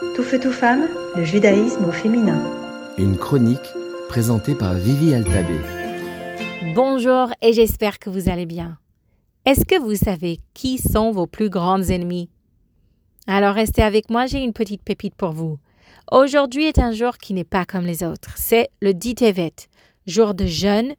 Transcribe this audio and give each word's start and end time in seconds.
Tout 0.00 0.22
feu, 0.22 0.40
tout 0.40 0.50
femme, 0.50 0.88
le 1.14 1.24
judaïsme 1.24 1.84
au 1.84 1.92
féminin. 1.92 2.42
Une 2.96 3.18
chronique 3.18 3.68
présentée 4.08 4.54
par 4.54 4.72
Vivi 4.72 5.12
Altabé. 5.12 5.60
Bonjour 6.74 7.28
et 7.42 7.52
j'espère 7.52 7.98
que 7.98 8.08
vous 8.08 8.30
allez 8.30 8.46
bien. 8.46 8.78
Est-ce 9.44 9.66
que 9.66 9.78
vous 9.78 9.96
savez 9.96 10.40
qui 10.54 10.78
sont 10.78 11.10
vos 11.10 11.26
plus 11.26 11.50
grands 11.50 11.82
ennemis 11.82 12.30
Alors 13.26 13.54
restez 13.54 13.82
avec 13.82 14.08
moi, 14.08 14.24
j'ai 14.24 14.42
une 14.42 14.54
petite 14.54 14.82
pépite 14.82 15.14
pour 15.14 15.32
vous. 15.32 15.58
Aujourd'hui 16.10 16.64
est 16.64 16.78
un 16.78 16.92
jour 16.92 17.18
qui 17.18 17.34
n'est 17.34 17.44
pas 17.44 17.66
comme 17.66 17.84
les 17.84 18.02
autres. 18.02 18.32
C'est 18.36 18.70
le 18.80 18.94
Ditevet, 18.94 19.52
jour 20.06 20.32
de 20.32 20.46
jeûne, 20.46 20.94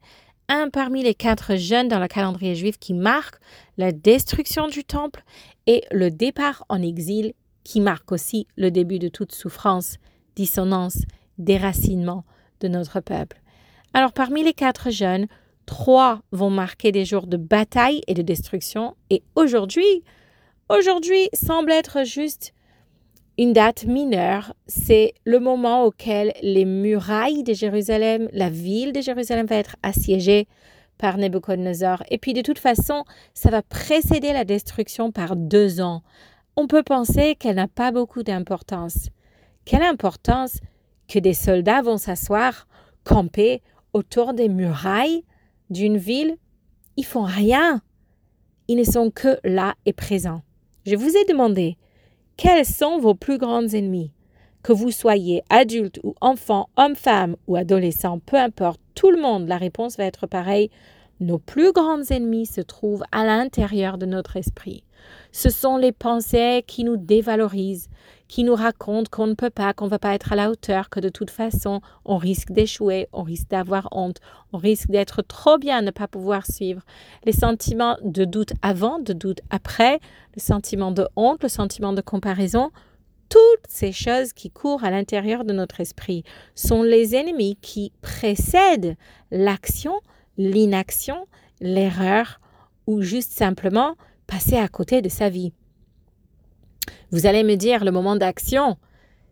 un 0.48 0.70
parmi 0.70 1.02
les 1.02 1.14
quatre 1.14 1.56
jeûnes 1.56 1.88
dans 1.88 1.98
le 1.98 2.06
calendrier 2.06 2.54
juif 2.54 2.78
qui 2.78 2.94
marque 2.94 3.40
la 3.78 3.90
destruction 3.90 4.68
du 4.68 4.84
temple 4.84 5.24
et 5.66 5.82
le 5.90 6.10
départ 6.10 6.64
en 6.68 6.80
exil 6.80 7.32
qui 7.64 7.80
marque 7.80 8.12
aussi 8.12 8.46
le 8.56 8.70
début 8.70 8.98
de 8.98 9.08
toute 9.08 9.32
souffrance, 9.32 9.96
dissonance, 10.36 10.98
déracinement 11.38 12.24
de 12.60 12.68
notre 12.68 13.00
peuple. 13.00 13.40
Alors 13.94 14.12
parmi 14.12 14.42
les 14.42 14.54
quatre 14.54 14.90
jeunes, 14.90 15.26
trois 15.66 16.22
vont 16.32 16.50
marquer 16.50 16.92
des 16.92 17.04
jours 17.04 17.26
de 17.26 17.36
bataille 17.36 18.00
et 18.06 18.14
de 18.14 18.22
destruction, 18.22 18.96
et 19.10 19.22
aujourd'hui, 19.34 20.02
aujourd'hui 20.68 21.28
semble 21.32 21.72
être 21.72 22.04
juste 22.04 22.54
une 23.38 23.52
date 23.52 23.84
mineure, 23.86 24.54
c'est 24.66 25.14
le 25.24 25.40
moment 25.40 25.84
auquel 25.84 26.32
les 26.42 26.66
murailles 26.66 27.42
de 27.42 27.54
Jérusalem, 27.54 28.28
la 28.32 28.50
ville 28.50 28.92
de 28.92 29.00
Jérusalem 29.00 29.46
va 29.46 29.56
être 29.56 29.76
assiégée 29.82 30.48
par 30.98 31.16
Nebuchadnezzar. 31.16 32.04
Et 32.10 32.18
puis 32.18 32.34
de 32.34 32.42
toute 32.42 32.58
façon, 32.58 33.04
ça 33.34 33.50
va 33.50 33.62
précéder 33.62 34.32
la 34.32 34.44
destruction 34.44 35.10
par 35.10 35.34
deux 35.34 35.80
ans 35.80 36.02
on 36.56 36.66
peut 36.66 36.82
penser 36.82 37.34
qu'elle 37.34 37.56
n'a 37.56 37.68
pas 37.68 37.92
beaucoup 37.92 38.22
d'importance. 38.22 39.08
Quelle 39.64 39.82
importance 39.82 40.58
que 41.08 41.18
des 41.18 41.34
soldats 41.34 41.82
vont 41.82 41.98
s'asseoir, 41.98 42.66
camper 43.04 43.62
autour 43.92 44.34
des 44.34 44.48
murailles 44.48 45.24
d'une 45.70 45.96
ville? 45.96 46.36
Ils 46.96 47.04
font 47.04 47.24
rien. 47.24 47.80
Ils 48.68 48.76
ne 48.76 48.84
sont 48.84 49.10
que 49.10 49.38
là 49.44 49.74
et 49.86 49.92
présents. 49.92 50.42
Je 50.84 50.96
vous 50.96 51.16
ai 51.16 51.24
demandé 51.24 51.76
quels 52.36 52.64
sont 52.64 52.98
vos 52.98 53.14
plus 53.14 53.38
grands 53.38 53.66
ennemis? 53.68 54.10
Que 54.62 54.72
vous 54.72 54.90
soyez 54.90 55.42
adulte 55.50 56.00
ou 56.02 56.14
enfant, 56.20 56.68
homme, 56.76 56.96
femme 56.96 57.36
ou 57.46 57.56
adolescent, 57.56 58.20
peu 58.20 58.36
importe, 58.36 58.80
tout 58.94 59.10
le 59.10 59.20
monde, 59.20 59.48
la 59.48 59.56
réponse 59.56 59.96
va 59.96 60.04
être 60.04 60.26
pareille. 60.26 60.70
Nos 61.22 61.38
plus 61.38 61.70
grands 61.72 62.02
ennemis 62.10 62.46
se 62.46 62.60
trouvent 62.60 63.04
à 63.12 63.24
l'intérieur 63.24 63.96
de 63.96 64.06
notre 64.06 64.36
esprit. 64.36 64.82
Ce 65.30 65.50
sont 65.50 65.76
les 65.76 65.92
pensées 65.92 66.64
qui 66.66 66.82
nous 66.82 66.96
dévalorisent, 66.96 67.88
qui 68.26 68.42
nous 68.42 68.56
racontent 68.56 69.08
qu'on 69.08 69.28
ne 69.28 69.34
peut 69.34 69.48
pas, 69.48 69.72
qu'on 69.72 69.84
ne 69.84 69.90
va 69.90 70.00
pas 70.00 70.14
être 70.14 70.32
à 70.32 70.36
la 70.36 70.50
hauteur, 70.50 70.90
que 70.90 70.98
de 70.98 71.08
toute 71.08 71.30
façon, 71.30 71.80
on 72.04 72.16
risque 72.16 72.50
d'échouer, 72.50 73.06
on 73.12 73.22
risque 73.22 73.48
d'avoir 73.48 73.86
honte, 73.92 74.18
on 74.52 74.58
risque 74.58 74.90
d'être 74.90 75.22
trop 75.22 75.58
bien, 75.58 75.80
ne 75.82 75.92
pas 75.92 76.08
pouvoir 76.08 76.44
suivre. 76.44 76.82
Les 77.24 77.32
sentiments 77.32 77.98
de 78.02 78.24
doute 78.24 78.54
avant, 78.60 78.98
de 78.98 79.12
doute 79.12 79.42
après, 79.48 80.00
le 80.34 80.40
sentiment 80.40 80.90
de 80.90 81.06
honte, 81.14 81.44
le 81.44 81.48
sentiment 81.48 81.92
de 81.92 82.00
comparaison, 82.00 82.72
toutes 83.28 83.68
ces 83.68 83.92
choses 83.92 84.32
qui 84.32 84.50
courent 84.50 84.82
à 84.82 84.90
l'intérieur 84.90 85.44
de 85.44 85.52
notre 85.52 85.80
esprit 85.80 86.24
sont 86.56 86.82
les 86.82 87.14
ennemis 87.14 87.56
qui 87.62 87.92
précèdent 88.02 88.96
l'action 89.30 90.00
l'inaction, 90.36 91.26
l'erreur 91.60 92.40
ou 92.86 93.02
juste 93.02 93.32
simplement 93.32 93.96
passer 94.26 94.56
à 94.56 94.68
côté 94.68 95.02
de 95.02 95.08
sa 95.08 95.28
vie. 95.28 95.52
Vous 97.10 97.26
allez 97.26 97.44
me 97.44 97.56
dire, 97.56 97.84
le 97.84 97.90
moment 97.90 98.16
d'action, 98.16 98.76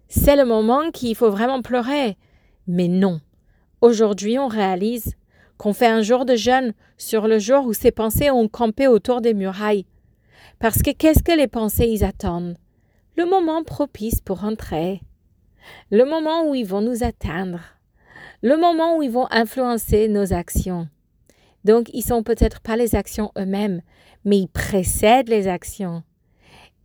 c'est 0.08 0.36
le 0.36 0.44
moment 0.44 0.90
qu'il 0.90 1.14
faut 1.14 1.30
vraiment 1.30 1.62
pleurer. 1.62 2.16
Mais 2.66 2.88
non. 2.88 3.20
Aujourd'hui, 3.80 4.38
on 4.38 4.48
réalise 4.48 5.14
qu'on 5.56 5.72
fait 5.72 5.86
un 5.86 6.02
jour 6.02 6.24
de 6.24 6.36
jeûne 6.36 6.74
sur 6.98 7.27
le 7.27 7.39
jour 7.39 7.66
où 7.66 7.72
ces 7.72 7.90
pensées 7.90 8.30
ont 8.30 8.48
campé 8.48 8.86
autour 8.86 9.20
des 9.20 9.34
murailles. 9.34 9.86
Parce 10.58 10.83
que 10.83 10.90
qu'est-ce 10.90 11.22
que 11.22 11.36
les 11.36 11.48
pensées 11.48 11.89
ils 11.89 12.05
attendent? 12.05 12.56
Le 13.16 13.24
moment 13.24 13.64
propice 13.64 14.20
pour 14.20 14.44
entrer. 14.44 15.00
Le 15.90 16.05
moment 16.05 16.48
où 16.48 16.55
ils 16.55 16.66
vont 16.66 16.80
nous 16.80 17.02
atteindre 17.02 17.60
le 18.42 18.56
moment 18.56 18.96
où 18.96 19.02
ils 19.02 19.11
vont 19.11 19.27
influencer 19.30 20.08
nos 20.08 20.33
actions. 20.33 20.89
Donc, 21.64 21.90
ils 21.92 22.02
sont 22.02 22.23
peut-être 22.23 22.61
pas 22.61 22.77
les 22.77 22.95
actions 22.95 23.33
eux-mêmes, 23.39 23.83
mais 24.24 24.39
ils 24.39 24.48
précèdent 24.48 25.28
les 25.28 25.46
actions. 25.46 26.02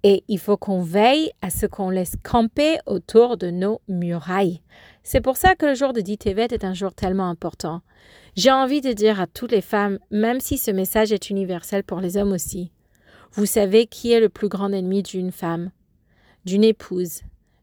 Et 0.04 0.24
il 0.28 0.38
faut 0.38 0.58
qu'on 0.58 0.82
veille 0.82 1.32
à 1.42 1.50
ce 1.50 1.66
qu'on 1.66 1.90
laisse 1.90 2.16
camper 2.24 2.78
autour 2.86 3.38
de 3.38 3.50
nos 3.50 3.82
murailles. 3.88 4.62
C'est 5.02 5.22
pour 5.22 5.38
ça 5.38 5.56
que 5.56 5.66
le 5.66 5.76
jour 5.76 5.94
de 5.94 6.02
Ditevet 6.02 6.48
est 6.52 6.64
un 6.64 6.74
jour 6.74 6.94
tellement 6.94 7.30
important. 7.30 7.82
J'ai 8.36 8.52
envie 8.52 8.82
de 8.82 8.92
dire 8.92 9.20
à 9.22 9.28
toutes 9.28 9.52
les 9.52 9.62
femmes, 9.62 9.98
même 10.12 10.42
si 10.42 10.58
ce 10.58 10.72
message 10.72 11.12
est 11.12 11.30
universel 11.30 11.84
pour 11.84 12.02
les 12.02 12.18
hommes 12.18 12.34
aussi, 12.34 12.72
vous 13.32 13.46
savez 13.46 13.88
qui 13.88 14.12
est 14.12 14.20
le 14.20 14.30
plus 14.30 14.48
grand 14.48 14.72
ennemi 14.72 15.04
d'une 15.04 15.32
femme, 15.32 15.72
d'une 16.46 16.64
épouse, 16.64 17.22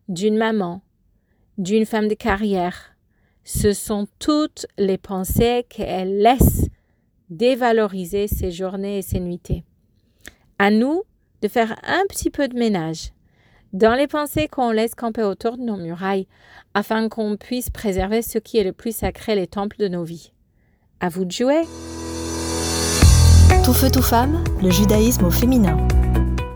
d'une 0.08 0.36
maman, 0.36 0.82
d'une 1.58 1.86
femme 1.86 2.08
de 2.08 2.14
carrière, 2.14 2.91
ce 3.44 3.72
sont 3.72 4.06
toutes 4.18 4.66
les 4.78 4.98
pensées 4.98 5.66
qu'elle 5.68 6.18
laisse 6.18 6.68
dévaloriser 7.30 8.28
ses 8.28 8.50
journées 8.50 8.98
et 8.98 9.02
ses 9.02 9.20
nuitées. 9.20 9.64
À 10.58 10.70
nous 10.70 11.02
de 11.40 11.48
faire 11.48 11.78
un 11.82 12.02
petit 12.08 12.30
peu 12.30 12.46
de 12.48 12.56
ménage 12.56 13.12
dans 13.72 13.94
les 13.94 14.06
pensées 14.06 14.48
qu'on 14.48 14.70
laisse 14.70 14.94
camper 14.94 15.22
autour 15.22 15.56
de 15.56 15.62
nos 15.62 15.76
murailles 15.76 16.28
afin 16.74 17.08
qu'on 17.08 17.36
puisse 17.36 17.70
préserver 17.70 18.22
ce 18.22 18.38
qui 18.38 18.58
est 18.58 18.64
le 18.64 18.72
plus 18.72 18.94
sacré, 18.94 19.34
les 19.34 19.46
temples 19.46 19.78
de 19.78 19.88
nos 19.88 20.04
vies. 20.04 20.32
À 21.00 21.08
vous 21.08 21.24
de 21.24 21.32
jouer! 21.32 21.62
Tout 23.64 23.72
feu, 23.72 23.90
tout 23.90 24.02
femme, 24.02 24.42
le 24.62 24.70
judaïsme 24.70 25.24
au 25.24 25.30
féminin. 25.30 25.76